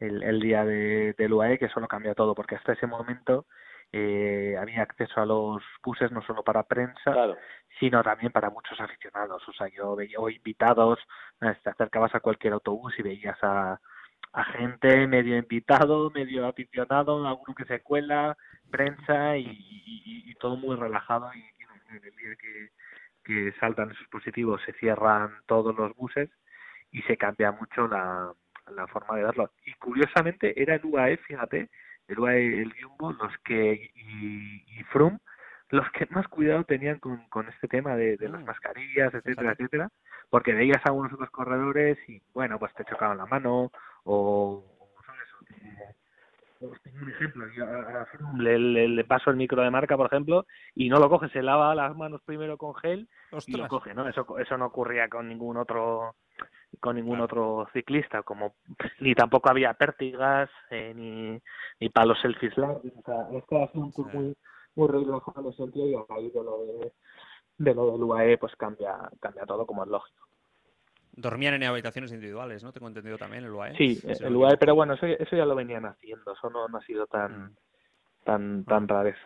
[0.00, 3.46] el, el día de, del UAE, que eso lo cambió todo, porque hasta ese momento
[3.92, 7.36] eh, había acceso a los buses no solo para prensa, Claro.
[7.78, 9.46] sino también para muchos aficionados.
[9.48, 10.98] O sea, yo veía o invitados,
[11.40, 13.80] eh, te acercabas a cualquier autobús y veías a,
[14.34, 18.36] a gente medio invitado, medio aficionado, alguno que se cuela,
[18.70, 21.30] prensa y, y, y todo muy relajado.
[21.34, 22.70] Y, y el día que,
[23.24, 26.30] que saltan esos positivos se cierran todos los buses
[26.90, 28.32] y se cambia mucho la,
[28.74, 29.50] la forma de verlo.
[29.66, 31.70] Y curiosamente era el UAE, fíjate,
[32.08, 35.18] el UAE, el Jumbo, los que y, y Froome,
[35.70, 38.44] los que más cuidado tenían con, con este tema de, de las Mm.
[38.44, 39.88] mascarillas, etcétera, etcétera,
[40.30, 43.70] porque veías a algunos otros corredores y bueno, pues te chocaban la mano
[44.04, 48.88] o, o sabes, o te- os tengo un ejemplo, yo a- a Froome le, le,
[48.88, 51.94] le paso el micro de marca, por ejemplo, y no lo coge, se lava las
[51.96, 53.08] manos primero con gel
[53.46, 54.08] y lo coge, ¿no?
[54.08, 56.14] Eso, eso no ocurría con ningún otro
[56.80, 57.24] con ningún Claro.
[57.24, 58.54] otro ciclista, como
[58.98, 61.40] ni tampoco había pértigas, eh, ni,
[61.78, 64.16] ni palos selfies largos, o sea, este ha sido un tour Sí.
[64.16, 64.36] muy,
[64.74, 66.92] muy relajado en ese sentido y a raíz de lo de,
[67.58, 70.26] de lo del UAE pues cambia, cambia todo como es lógico.
[71.16, 72.72] Dormían en habitaciones individuales, ¿no?
[72.72, 73.76] Tengo entendido también el UAE.
[73.76, 76.78] Sí, me el UAE, pero bueno, eso, eso ya lo venían haciendo, eso no, no
[76.78, 77.56] ha sido tan, Mm.
[78.24, 79.20] tan, tan rareza.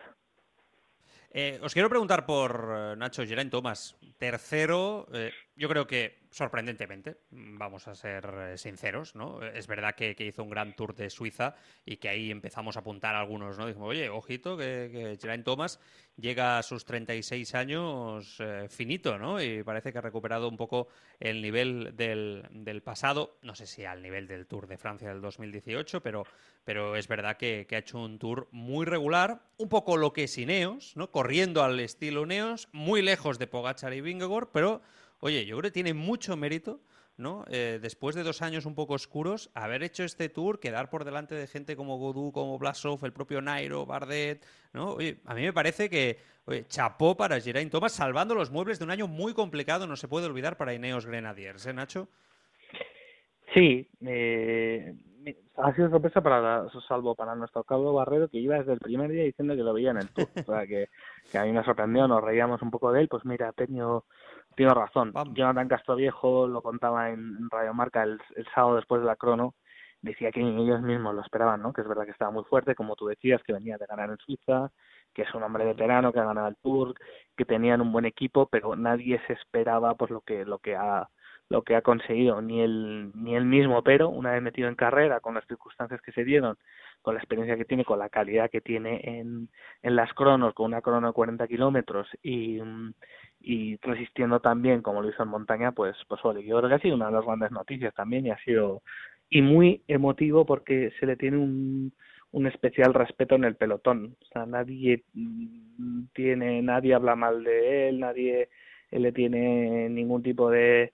[1.31, 7.17] Eh, os quiero preguntar por eh, Nacho Geraint Thomas, tercero, eh, yo creo que sorprendentemente,
[7.31, 9.43] mm, vamos a ser eh, sinceros, ¿no?
[9.43, 12.79] Eh, Es verdad que, hizo un gran tour de Suiza y que ahí empezamos a
[12.79, 13.67] apuntar algunos, ¿no?
[13.67, 15.79] Dijimos, oye, ojito, que, que Geraint Thomas
[16.15, 19.41] llega a sus 36 años eh, finito, ¿no?
[19.41, 20.87] Y parece que ha recuperado un poco
[21.19, 25.19] el nivel del, del pasado, no sé si al nivel del Tour de Francia del
[25.19, 26.25] 2018, pero,
[26.63, 30.23] pero es verdad que, que ha hecho un tour muy regular, un poco lo que
[30.23, 31.11] es Ineos, ¿no?
[31.11, 34.81] Corriendo al estilo Ineos, muy lejos de Pogachar y Vingegaard, pero
[35.19, 36.81] oye, yo creo que tiene mucho mérito.
[37.17, 37.43] ¿no?
[37.49, 41.35] Eh, después de dos años un poco oscuros, haber hecho este tour, quedar por delante
[41.35, 44.91] de gente como Godú, como Blasov, el propio Nairo, Bardet, ¿no?
[44.93, 48.85] Oye, a mí me parece que, oye, chapó para Geraint Thomas, salvando los muebles de
[48.85, 52.07] un año muy complicado, no se puede olvidar para Ineos Grenadiers, ¿eh, Nacho?
[53.53, 54.95] Sí, eh,
[55.57, 59.11] ha sido sorpresa para la- salvo para nuestro Cabo Barrero que iba desde el primer
[59.11, 60.87] día diciendo que lo veía en el tour, o sea que,
[61.31, 64.05] que a mí me sorprendió, nos reíamos un poco de él, pues mira, tengo,
[64.65, 65.13] tengo razón.
[65.13, 65.33] Vamos.
[65.35, 69.55] Jonathan Castroviejo lo contaba en Radio Marca el, el sábado después de la crono,
[70.01, 71.71] decía que ellos mismos lo esperaban, ¿no?
[71.71, 74.17] Que es verdad que estaba muy fuerte, como tú decías, que venía de ganar en
[74.17, 74.69] Suiza,
[75.13, 76.93] que es un hombre veterano que ha ganado el Tour,
[77.37, 81.09] que tenían un buen equipo, pero nadie se esperaba pues lo que lo que ha
[81.47, 85.21] lo que ha conseguido ni él ni él mismo, pero una vez metido en carrera
[85.21, 86.57] con las circunstancias que se dieron,
[87.01, 89.49] con la experiencia que tiene, con la calidad que tiene en,
[89.81, 92.59] en las cronos, con una crono de 40 kilómetros y
[93.41, 96.79] y resistiendo también como lo hizo en montaña, pues pues ole, yo creo que ha
[96.79, 98.81] sido una de las grandes noticias también y ha sido
[99.29, 101.93] y muy emotivo porque se le tiene un
[102.31, 104.15] un especial respeto en el pelotón.
[104.21, 108.49] O sea, nadie mm, tiene, nadie habla mal de él, nadie
[108.91, 110.93] le tiene ningún tipo de,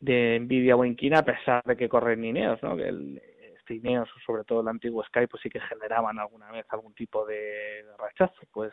[0.00, 2.76] de envidia o inquina a pesar de que corren Ineos, ¿no?
[2.76, 3.22] Que el,
[3.66, 7.26] este Ineos, sobre todo el antiguo Sky, pues sí que generaban alguna vez algún tipo
[7.26, 8.40] de rechazo.
[8.52, 8.72] Pues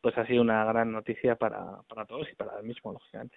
[0.00, 3.36] pues ha sido una gran noticia para, para todos y para él mismo, lógicamente.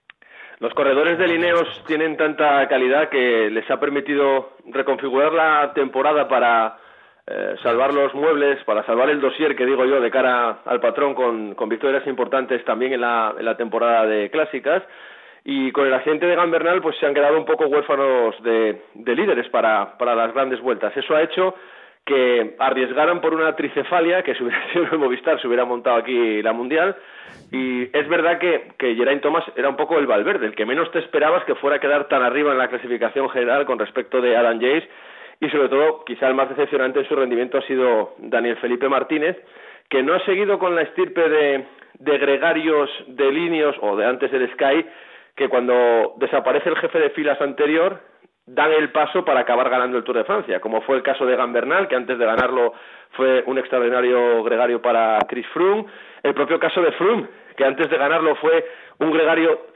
[0.59, 6.77] Los corredores de Lineos tienen tanta calidad que les ha permitido reconfigurar la temporada para
[7.25, 11.15] eh, salvar los muebles, para salvar el dossier, que digo yo, de cara al patrón
[11.15, 14.83] con, con victorias importantes también en la, en la temporada de clásicas.
[15.43, 19.15] Y con el accidente de Gambernal, pues se han quedado un poco huérfanos de, de
[19.15, 20.95] líderes para, para las grandes vueltas.
[20.95, 21.56] Eso ha hecho
[22.06, 26.41] que arriesgaran por una tricefalia, que si hubiera sido el Movistar se hubiera montado aquí
[26.41, 26.95] la Mundial.
[27.51, 30.91] Y es verdad que, que Geraint Thomas era un poco el Valverde, el que menos
[30.91, 34.36] te esperabas que fuera a quedar tan arriba en la clasificación general con respecto de
[34.36, 34.88] Adam Jace.
[35.39, 39.38] Y sobre todo, quizá el más decepcionante en su rendimiento ha sido Daniel Felipe Martínez,
[39.89, 41.65] que no ha seguido con la estirpe de,
[41.99, 44.86] de gregarios de líneas o de antes del Sky,
[45.35, 47.99] que cuando desaparece el jefe de filas anterior,
[48.45, 51.35] dan el paso para acabar ganando el Tour de Francia, como fue el caso de
[51.35, 52.73] Gambernal, que antes de ganarlo
[53.11, 55.85] fue un extraordinario gregario para Chris Froome,
[56.23, 58.65] el propio caso de Froome, que antes de ganarlo fue
[58.99, 59.71] un gregario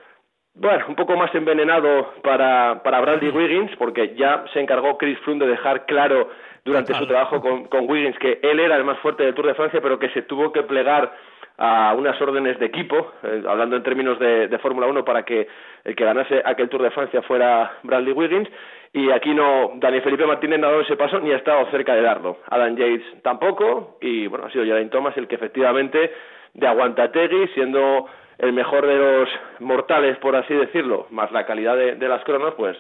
[0.58, 5.44] bueno, un poco más envenenado para, para Bradley Wiggins, porque ya se encargó Chris Froome
[5.46, 6.30] de dejar claro
[6.64, 9.54] durante su trabajo con, con Wiggins que él era el más fuerte del Tour de
[9.54, 11.14] Francia, pero que se tuvo que plegar
[11.58, 15.48] a unas órdenes de equipo, eh, hablando en términos de, de Fórmula 1, para que
[15.84, 18.50] el que ganase aquel Tour de Francia fuera Bradley Wiggins.
[18.94, 21.94] Y aquí no, Daniel Felipe Martínez no ha dado ese paso ni ha estado cerca
[21.96, 22.38] de darlo.
[22.50, 26.14] Adam Yates tampoco, y bueno, ha sido Geraint Thomas el que efectivamente,
[26.54, 31.96] de aguantategui, siendo el mejor de los mortales, por así decirlo, más la calidad de,
[31.96, 32.78] de las cronos, pues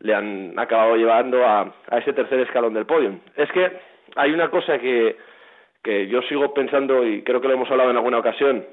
[0.00, 3.14] le han acabado llevando a, a ese tercer escalón del podio.
[3.36, 3.70] Es que
[4.16, 5.16] hay una cosa que
[5.82, 8.64] que yo sigo pensando, y creo que lo hemos hablado en alguna ocasión,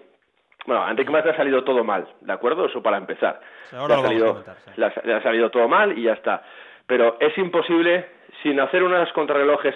[0.65, 2.65] bueno, a Enrique le ha salido todo mal, ¿de acuerdo?
[2.65, 3.39] Eso para empezar.
[3.71, 4.43] le, ha salido,
[4.75, 6.43] le, ha, salido todo mal y ya está.
[6.85, 8.05] Pero es imposible,
[8.43, 9.75] sin hacer unas contrarrelojes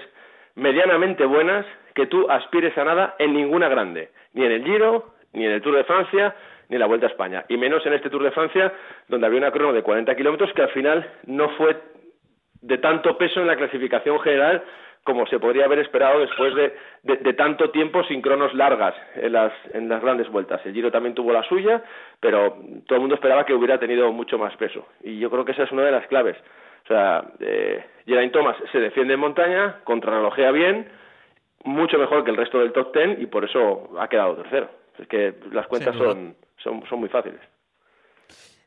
[0.56, 1.66] medianamente buenas,
[1.96, 4.10] que tú aspires a nada en ninguna grande.
[4.34, 6.36] Ni en el Giro, ni en el Tour de Francia,
[6.70, 7.46] ni en la Vuelta a España.
[7.50, 8.74] Y menos en este Tour de Francia,
[9.08, 11.78] donde había una crono de 40 kilómetros que al final no fue
[12.62, 14.64] de tanto peso en la clasificación general
[15.04, 19.52] como se podría haber esperado después de, de, tanto tiempo sin cronos largas en las,
[19.74, 20.62] en las grandes vueltas.
[20.66, 21.84] El Giro también tuvo la suya,
[22.22, 24.88] pero todo el mundo esperaba que hubiera tenido mucho más peso.
[25.04, 26.38] Y yo creo que esa es una de las claves.
[26.86, 30.88] O sea, eh, Geraint Thomas se defiende en montaña, contrarrelojea bien,
[31.66, 34.70] mucho mejor que el resto del top ten y por eso ha quedado tercero.
[35.00, 37.40] Es que las cuentas son, son, son muy fáciles.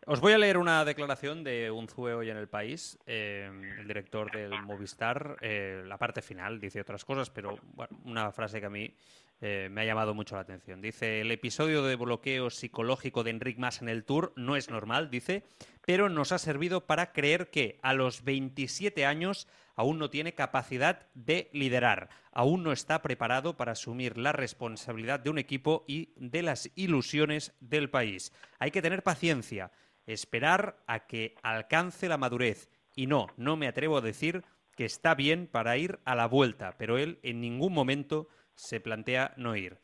[0.09, 3.89] Os voy a leer una declaración de un Zue hoy en el país, eh, el
[3.89, 5.37] director del Movistar.
[5.41, 7.59] Eh, la parte final dice otras cosas, pero
[8.05, 8.95] una frase que a mí
[9.41, 10.81] eh, me ha llamado mucho la atención.
[10.81, 15.11] Dice: El episodio de bloqueo psicológico de Enric Mas en el Tour no es normal,
[15.11, 15.43] dice,
[15.85, 21.09] pero nos ha servido para creer que a los 27 años aún no tiene capacidad
[21.15, 26.43] de liderar, aún no está preparado para asumir la responsabilidad de un equipo y de
[26.43, 28.33] las ilusiones del país.
[28.61, 29.73] Hay que tener paciencia
[30.07, 32.69] esperar a que alcance la madurez.
[32.95, 34.45] Y no, no me atrevo a decir
[34.77, 39.35] que está bien para ir a la vuelta, pero él en ningún momento se plantea
[39.37, 39.79] no ir.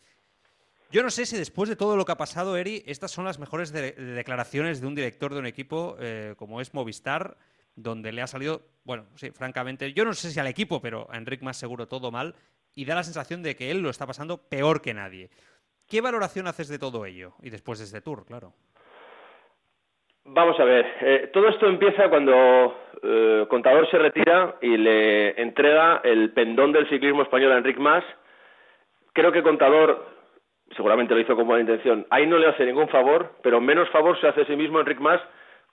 [0.90, 3.38] Yo no sé si después de todo lo que ha pasado, Eri, estas son las
[3.38, 7.38] mejores declaraciones de un director de un equipo eh, como es Movistar,
[7.74, 11.16] donde le ha salido, bueno, sí, francamente, yo no sé si al equipo, pero a
[11.16, 12.34] Enric más seguro todo mal,
[12.74, 15.30] y da la sensación de que él lo está pasando peor que nadie.
[15.86, 17.34] ¿Qué valoración haces de todo ello?
[17.42, 18.54] Y después de este tour, claro.
[20.24, 26.00] Vamos a ver, eh, todo esto empieza cuando eh, Contador se retira y le entrega
[26.04, 28.04] el pendón del ciclismo español a Enric Mas.
[29.12, 30.06] Creo que Contador,
[30.76, 34.18] seguramente lo hizo con buena intención, ahí no le hace ningún favor, pero menos favor
[34.20, 35.20] se hace a sí mismo Enric Mas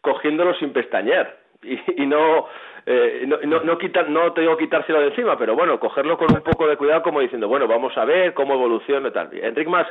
[0.01, 1.37] cogiéndolo sin pestañear.
[1.61, 2.47] Y, y no,
[2.85, 6.41] eh, no, no, no, no tengo que quitárselo de encima, pero bueno, cogerlo con un
[6.41, 9.29] poco de cuidado como diciendo, bueno, vamos a ver cómo evoluciona y tal.
[9.31, 9.87] Enric Mas,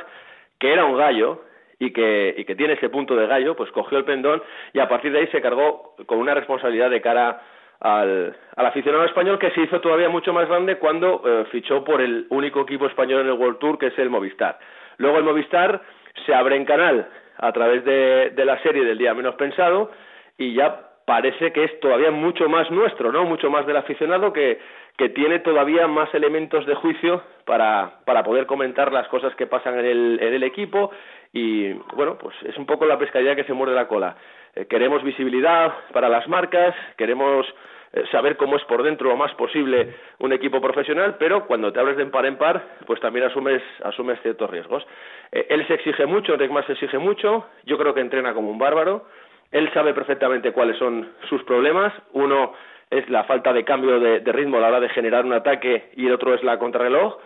[0.59, 1.43] que era un gallo,
[1.79, 4.89] y que, y que tiene ese punto de gallo, pues cogió el pendón y a
[4.89, 7.41] partir de ahí se cargó con una responsabilidad de cara
[7.79, 12.01] al, al aficionado español que se hizo todavía mucho más grande cuando eh, fichó por
[12.01, 14.59] el único equipo español en el World Tour que es el Movistar.
[14.97, 15.81] Luego el Movistar
[16.25, 19.91] se abre en canal a través de, de la serie del día menos pensado
[20.37, 23.23] y ya parece que es todavía mucho más nuestro, ¿no?
[23.23, 24.59] Mucho más del aficionado que,
[24.99, 29.79] que tiene todavía más elementos de juicio para, para poder comentar las cosas que pasan
[29.79, 30.91] en el, en el equipo
[31.31, 34.17] y bueno, pues es un poco la pescadilla que se muerde la cola.
[34.55, 37.47] Eh, queremos visibilidad para las marcas, queremos
[37.93, 41.79] eh, saber cómo es por dentro lo más posible un equipo profesional, pero cuando te
[41.79, 44.85] abres de par en par, pues también asumes, asumes ciertos riesgos.
[45.31, 48.59] Eh, él se exige mucho, Enric se exige mucho, yo creo que entrena como un
[48.59, 49.05] bárbaro,
[49.53, 52.53] él sabe perfectamente cuáles son sus problemas, uno
[52.89, 55.89] es la falta de cambio de, de ritmo a la hora de generar un ataque
[55.95, 57.17] y el otro es la contrarreloj,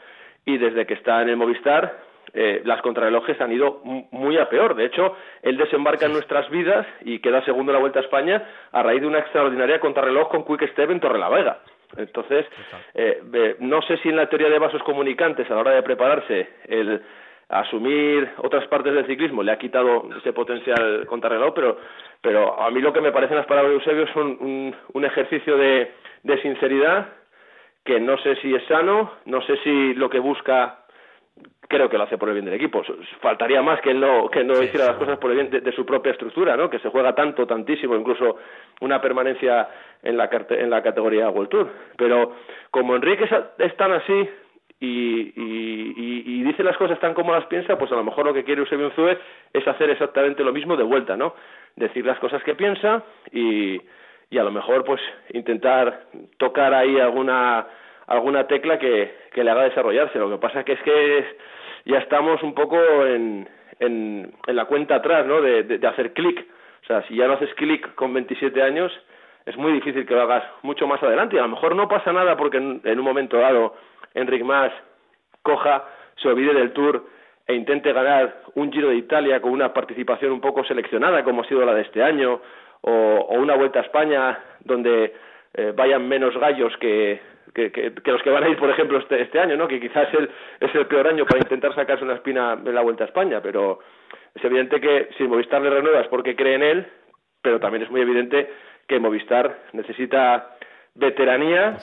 [0.46, 2.00] y desde que está en el Movistar,
[2.34, 4.76] eh, las contrarrelojes han ido muy a peor.
[4.76, 8.44] De hecho, él desembarca en nuestras vidas y queda segundo en la Vuelta a España
[8.72, 11.60] a raíz de una extraordinaria contrarreloj con Quick Step en Torrelavega.
[11.96, 12.48] Entonces,
[12.96, 16.50] eh, no sé si en la teoría de vasos comunicantes, a la hora de prepararse,
[16.68, 17.04] el
[17.60, 21.78] asumir otras partes del ciclismo le ha quitado ese potencial contrarreloj, pero,
[22.22, 25.58] pero a mí lo que me parecen las palabras de Eusebio son un, un ejercicio
[25.58, 25.92] de,
[26.24, 27.08] de sinceridad
[27.84, 30.80] que no sé si es sano, no sé si lo que busca
[31.68, 32.84] creo que lo hace por el bien del equipo.
[33.20, 35.86] Faltaría más que él no, que no hiciera las cosas por el bien de, su
[35.86, 36.70] propia estructura, ¿no?
[36.70, 38.38] Que se juega tanto, tantísimo, incluso
[38.82, 39.68] una permanencia
[40.04, 41.72] en la, en la categoría World Tour.
[41.98, 42.36] Pero
[42.70, 44.30] como Enrique es tan así
[44.86, 48.44] y, y, dice las cosas tan como las piensa, pues a lo mejor lo que
[48.44, 49.18] quiere Eusebio Unzue
[49.54, 51.36] es hacer exactamente lo mismo de vuelta, ¿no?
[51.76, 53.82] Decir las cosas que piensa y,
[54.30, 57.66] y a lo mejor pues intentar tocar ahí alguna
[58.08, 60.20] alguna tecla que, que le haga desarrollarse.
[60.20, 61.38] Lo que pasa que es que
[61.86, 63.48] ya estamos un poco en,
[63.80, 65.42] en, en la cuenta atrás, ¿no?
[65.42, 66.46] De, de, hacer clic.
[66.84, 68.92] O sea, si ya no haces clic con 27 años,
[69.46, 71.36] es muy difícil que lo hagas mucho más adelante.
[71.36, 73.76] Y a lo mejor no pasa nada porque en, un momento dado
[74.14, 74.72] Enric Mas
[75.42, 75.84] coja,
[76.22, 77.06] se olvide del Tour
[77.46, 81.48] e intente ganar un Giro de Italia con una participación un poco seleccionada como ha
[81.48, 82.40] sido la de este año,
[82.82, 85.14] o, una Vuelta a España donde
[85.54, 87.20] eh, vayan menos gallos que,
[87.54, 89.68] que, los que van a ir, por ejemplo, este, este año, ¿no?
[89.68, 90.30] que quizás el,
[90.60, 93.80] es el peor año para intentar sacarse una espina en la Vuelta a España, pero
[94.34, 96.88] es evidente que si Movistar le renueva es porque cree en él,
[97.42, 98.50] pero también es muy evidente
[98.88, 100.56] que Movistar necesita
[100.96, 101.78] veteranía,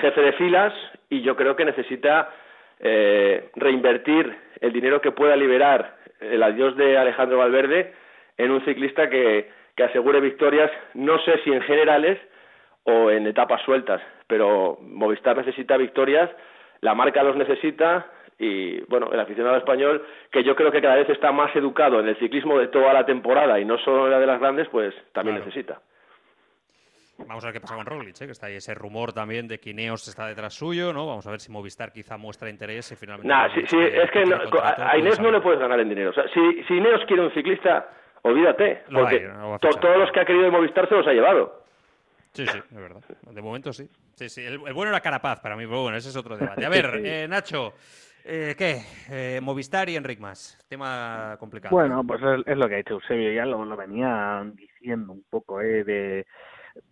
[0.00, 0.72] jefe de filas,
[1.08, 2.30] y yo creo que necesita
[2.80, 7.94] eh, reinvertir el dinero que pueda liberar el adiós de Alejandro Valverde
[8.36, 12.18] en un ciclista que, que asegure victorias, no sé si en generales,
[12.88, 14.00] o en etapas sueltas.
[14.26, 16.30] Pero Movistar necesita victorias,
[16.80, 18.06] la marca los necesita
[18.38, 22.08] y bueno, el aficionado español, que yo creo que cada vez está más educado en
[22.08, 24.94] el ciclismo de toda la temporada y no solo en la de las grandes, pues
[25.12, 25.80] también necesita.
[27.26, 28.26] Vamos a ver qué pasa con Roglic, ¿eh?
[28.26, 31.06] que está ahí ese rumor también de que Ineos está detrás suyo, ¿no?
[31.06, 33.28] Vamos a ver si Movistar quizá muestra interés y finalmente...
[33.28, 34.22] Nah, sí, es que
[34.62, 36.10] a, Ineos no le puedes ganar en dinero.
[36.10, 37.88] O sea, si, si Ineos quiere un ciclista,
[38.22, 39.28] olvídate, porque
[39.60, 41.64] todos los que ha querido Movistar se los ha llevado.
[42.32, 43.02] Sí, sí, es verdad.
[43.30, 43.88] De momento sí.
[44.14, 44.44] Sí, sí.
[44.44, 46.64] El, bueno era Carapaz para mí, pero bueno, ese es otro debate.
[46.64, 47.72] A ver, eh, Nacho,
[48.24, 48.82] eh, ¿qué?
[49.10, 50.58] Eh, Movistar y Enric más.
[50.68, 51.74] Tema complicado.
[51.74, 55.60] Bueno, pues es, lo que ha hecho Eusebio, ya lo, lo venía diciendo un poco,
[55.60, 55.82] ¿eh?
[55.82, 56.26] De,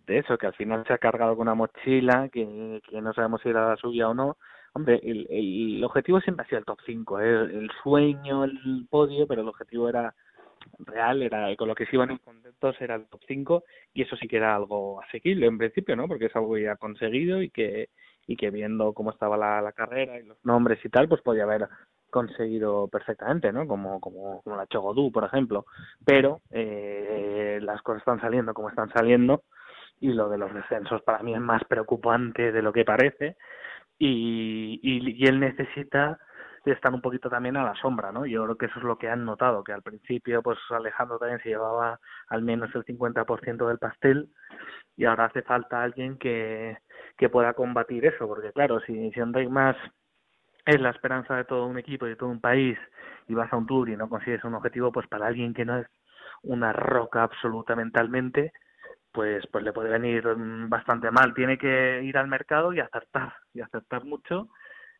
[0.05, 3.41] de eso, que al final se ha cargado con una mochila, que, que no sabemos
[3.41, 4.37] si era la suya o no.
[4.73, 7.41] Hombre, el, el, objetivo siempre ha sido el top 5, ¿eh?
[7.43, 10.13] el sueño, el podio, pero el objetivo era
[10.79, 13.63] real, era con lo que se iban contentos era el top 5
[13.93, 16.07] y eso sí que era algo asequible en principio, ¿no?
[16.07, 17.89] Porque es algo ya conseguido y que
[18.27, 21.43] y que viendo cómo estaba la, la carrera y los nombres y tal, pues podía
[21.43, 21.69] haber
[22.09, 23.65] conseguido perfectamente, ¿no?
[23.67, 25.65] Como, como, como la Chogodú, por ejemplo.
[26.05, 29.43] Pero eh, las cosas están saliendo como están saliendo
[29.99, 33.37] y lo de los descensos para mí es más preocupante de lo que parece
[33.97, 36.19] y, y, él necesita
[36.71, 38.25] están un poquito también a la sombra, ¿no?
[38.25, 41.39] Yo creo que eso es lo que han notado, que al principio pues Alejandro también
[41.41, 44.29] se llevaba al menos el 50% del pastel
[44.95, 46.77] y ahora hace falta alguien que,
[47.17, 49.77] que pueda combatir eso, porque claro, si, si Enrique más
[50.65, 52.77] es la esperanza de todo un equipo y de todo un país
[53.27, 55.77] y vas a un tour y no consigues un objetivo, pues para alguien que no
[55.77, 55.87] es
[56.43, 58.51] una roca absoluta mentalmente,
[59.11, 60.23] pues pues le puede venir
[60.67, 61.33] bastante mal.
[61.33, 64.49] Tiene que ir al mercado y acertar, y acertar mucho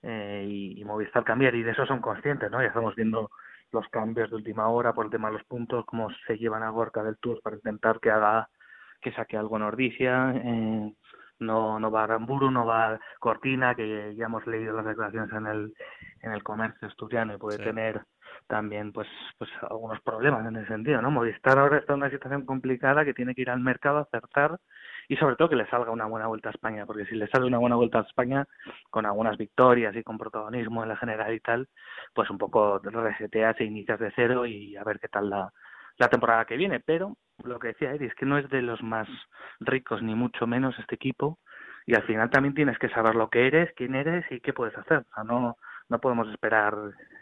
[0.01, 2.61] eh, y, Movistar cambiar y de eso son conscientes, ¿no?
[2.61, 3.29] Ya estamos viendo
[3.71, 6.69] los cambios de última hora por el tema de los puntos, cómo se llevan a
[6.69, 8.49] Gorka del Tour para intentar que haga
[9.01, 10.93] que saque algo en Ordicia, eh,
[11.39, 15.73] no, no va Aramburu, no va Cortina, que ya hemos leído las declaraciones en el,
[16.21, 18.01] en el comercio estudiano y puede tener
[18.47, 19.07] también pues
[19.37, 21.11] pues algunos problemas en ese sentido, ¿no?
[21.11, 24.57] Movistar ahora está en una situación complicada que tiene que ir al mercado a acertar
[25.07, 27.45] y sobre todo que le salga una buena vuelta a España, porque si le sale
[27.45, 28.45] una buena vuelta a España
[28.89, 31.67] con algunas victorias y con protagonismo en la general y tal,
[32.13, 35.51] pues un poco reseteas e inicias de cero y a ver qué tal la,
[35.97, 36.79] la temporada que viene.
[36.79, 39.07] Pero lo que decía Eddie es que no es de los más
[39.59, 41.39] ricos ni mucho menos este equipo
[41.85, 44.77] y al final también tienes que saber lo que eres, quién eres y qué puedes
[44.77, 44.99] hacer.
[44.99, 45.57] O sea, no,
[45.89, 46.73] no podemos esperar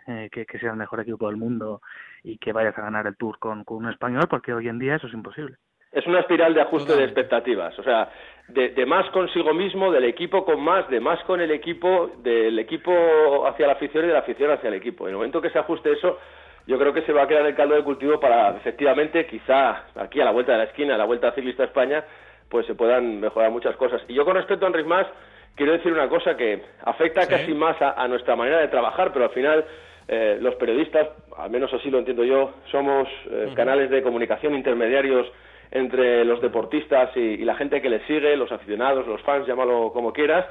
[0.07, 1.81] eh, que, que, sea el mejor equipo del mundo
[2.23, 4.95] y que vayas a ganar el Tour con, con un español porque hoy en día
[4.95, 5.57] eso es imposible
[5.95, 8.09] es una espiral de ajuste de expectativas, o sea,
[8.49, 13.47] de, más consigo mismo, del equipo con más, de más con el equipo, del equipo
[13.47, 15.05] hacia la afición y de la afición hacia el equipo.
[15.05, 16.19] En el momento que se ajuste eso,
[16.67, 20.19] yo creo que se va a crear el caldo de cultivo para, efectivamente, quizá aquí
[20.19, 22.03] a la vuelta de la esquina, a la vuelta ciclista España,
[22.49, 24.01] pues se puedan mejorar muchas cosas.
[24.09, 25.07] Y yo con respecto a Enric Mas,
[25.55, 29.31] quiero decir una cosa que afecta casi más a, nuestra manera de trabajar, pero al
[29.31, 29.65] final
[30.07, 35.27] eh, los periodistas, al menos así lo entiendo yo, somos eh, canales de comunicación intermediarios
[35.71, 40.13] entre los deportistas y, la gente que le sigue, los aficionados, los fans, llámalo como
[40.13, 40.45] quieras.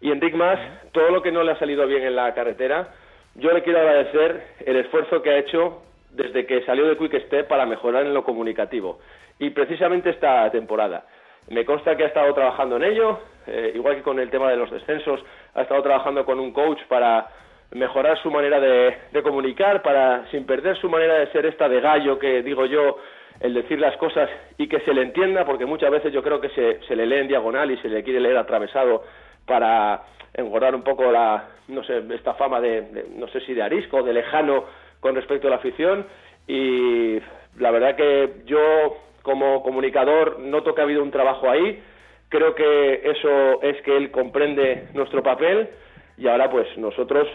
[0.00, 0.58] Y en Mas,
[0.92, 2.88] todo lo que no le ha salido bien en la carretera,
[3.34, 7.48] yo le quiero agradecer el esfuerzo que ha hecho desde que salió de Quick Step
[7.48, 8.98] para mejorar en lo comunicativo.
[9.38, 11.04] Y precisamente esta temporada.
[11.48, 14.56] Me consta que ha estado trabajando en ello, eh, igual que con el tema de
[14.56, 15.20] los descensos,
[15.54, 17.28] ha estado trabajando con un coach para
[17.72, 22.18] mejorar su manera de, comunicar, para sin perder su manera de ser esta de gallo
[22.18, 22.98] que digo yo,
[23.40, 24.28] el decir las cosas
[24.58, 27.18] y que se le entienda, porque muchas veces yo creo que se, se le lee
[27.18, 29.04] en diagonal y se le quiere leer atravesado
[29.46, 30.02] para
[30.34, 34.12] engordar un poco la, no sé, esta fama de, no sé si de arisco, de
[34.12, 34.64] lejano
[35.00, 36.06] con respecto a la afición.
[36.46, 37.18] Y
[37.58, 41.82] la verdad que yo como comunicador noto que ha habido un trabajo ahí,
[42.28, 45.68] creo que eso es que él comprende nuestro papel
[46.16, 47.28] y ahora pues nosotros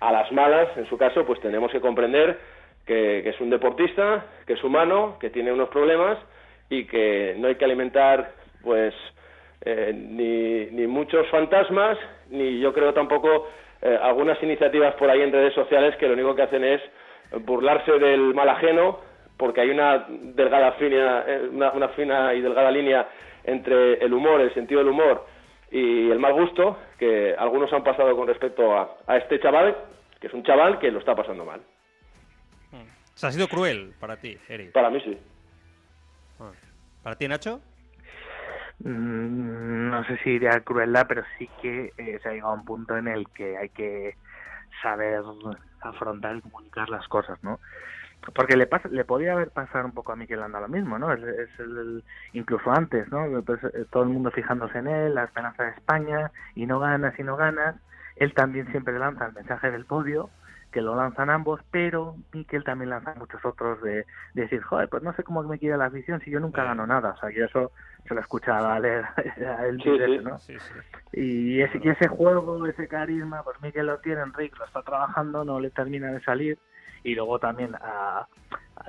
[0.00, 2.38] a las malas, en su caso, pues tenemos que comprender
[2.86, 6.18] que, es un deportista, que es humano, que tiene unos problemas
[6.68, 8.32] y que no hay que alimentar
[8.62, 8.94] pues
[9.62, 11.96] eh, ni, ni, muchos fantasmas,
[12.30, 13.48] ni yo creo tampoco
[13.80, 16.82] eh, algunas iniciativas por ahí en redes sociales que lo único que hacen es
[17.40, 19.00] burlarse del mal ajeno,
[19.36, 23.08] porque hay una delgada fina, eh, una, fina y delgada línea
[23.44, 25.26] entre el humor, el sentido del humor
[25.70, 29.76] y el mal gusto que algunos han pasado con respecto a, a este chaval,
[30.20, 31.60] que es un chaval que lo está pasando mal.
[33.14, 34.72] Se ha sido cruel para ti, Eric.
[34.72, 35.18] Para mí sí.
[36.40, 36.50] Ah.
[37.02, 37.60] ¿Para ti, Nacho?
[38.80, 42.64] Mm, no sé si iría crueldad, pero sí que eh, se ha llegado a un
[42.64, 44.16] punto en el que hay que
[44.82, 45.22] saber
[45.80, 47.60] afrontar y comunicar las cosas, ¿no?
[48.32, 51.12] Porque le pasa, le podía haber pasado un poco a Miquel Anda lo mismo, ¿no?
[51.12, 51.20] Es,
[51.58, 52.02] el,
[52.32, 53.42] incluso antes, ¿no?
[53.42, 57.18] Pues, eh, todo el mundo fijándose en él, la esperanza de España, y no ganas
[57.18, 57.76] y no ganas.
[58.16, 60.30] Él también siempre lanza el mensaje del podio,
[60.70, 65.12] que lo lanzan ambos, pero Miquel también lanza muchos otros de, decir, joder, pues no
[65.14, 67.10] sé cómo me quiere la afición si yo nunca gano nada.
[67.10, 67.70] O sea, que eso
[68.08, 69.78] se lo escuchaba a leer a él
[70.24, 70.36] ¿no?
[71.12, 75.44] Y, ese, y ese juego, ese carisma, pues Miquel lo tiene, Enrique lo está trabajando,
[75.44, 76.58] no le termina de salir.
[77.04, 78.26] Y luego también a,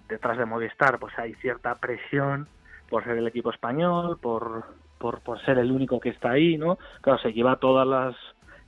[0.09, 2.47] detrás de Movistar, pues hay cierta presión
[2.89, 4.63] por ser el equipo español, por,
[4.97, 6.78] por, por ser el único que está ahí, ¿no?
[7.01, 8.16] Claro, se lleva todas las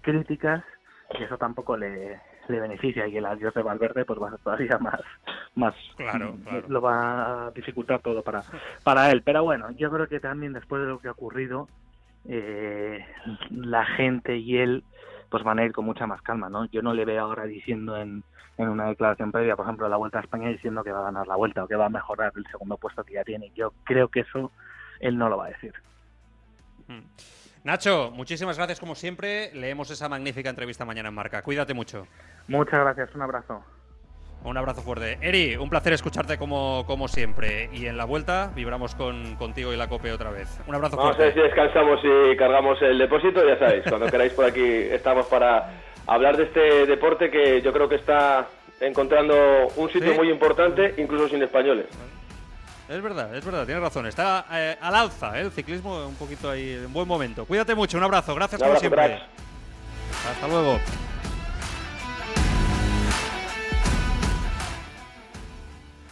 [0.01, 0.63] críticas
[1.17, 4.39] y eso tampoco le, le beneficia y el adiós de Valverde pues va a ser
[4.39, 5.01] todavía más
[5.55, 6.37] más claro,
[6.67, 8.43] lo va a dificultar todo para
[8.83, 11.67] para él pero bueno yo creo que también después de lo que ha ocurrido
[12.25, 13.05] eh,
[13.49, 14.83] la gente y él
[15.29, 17.97] pues van a ir con mucha más calma no yo no le veo ahora diciendo
[17.97, 18.23] en,
[18.57, 21.27] en una declaración previa por ejemplo la vuelta a España diciendo que va a ganar
[21.27, 24.07] la vuelta o que va a mejorar el segundo puesto que ya tiene yo creo
[24.09, 24.51] que eso
[24.99, 25.73] él no lo va a decir
[26.87, 27.01] hmm.
[27.63, 29.51] Nacho, muchísimas gracias como siempre.
[29.53, 31.41] Leemos esa magnífica entrevista mañana en Marca.
[31.41, 32.07] Cuídate mucho.
[32.47, 33.61] Muchas gracias, un abrazo.
[34.43, 35.17] Un abrazo fuerte.
[35.21, 37.69] Eri, un placer escucharte como, como siempre.
[37.73, 40.59] Y en la vuelta vibramos con, contigo y la COPE otra vez.
[40.67, 41.23] Un abrazo Vamos fuerte.
[41.23, 43.83] a ver si descansamos y cargamos el depósito, ya sabéis.
[43.89, 45.69] Cuando queráis por aquí estamos para
[46.05, 48.47] hablar de este deporte que yo creo que está
[48.79, 51.87] encontrando un sitio muy importante, incluso sin españoles.
[52.87, 54.05] Es verdad, es verdad, tienes razón.
[54.07, 55.41] Está eh, al alza ¿eh?
[55.41, 57.45] el ciclismo un poquito ahí en buen momento.
[57.45, 59.19] Cuídate mucho, un abrazo, gracias como siempre.
[60.31, 60.79] Hasta luego.